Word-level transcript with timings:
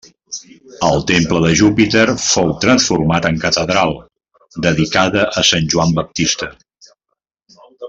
El 0.85 1.03
temple 1.09 1.41
de 1.43 1.51
Júpiter 1.59 2.05
fou 2.23 2.49
transformat 2.63 3.29
en 3.31 3.37
catedral, 3.45 3.95
dedicada 4.69 5.27
a 5.43 5.45
Sant 5.51 5.71
Joan 5.75 5.95
Baptista. 6.01 6.51